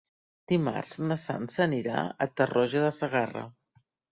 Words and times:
Dimarts 0.51 0.95
na 1.11 1.17
Sança 1.25 1.61
anirà 1.67 2.07
a 2.07 2.29
Tarroja 2.41 2.85
de 2.89 2.91
Segarra. 2.99 3.49